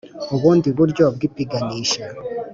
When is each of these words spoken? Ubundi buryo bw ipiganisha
Ubundi 0.35 0.67
buryo 0.77 1.05
bw 1.15 1.21
ipiganisha 1.27 2.03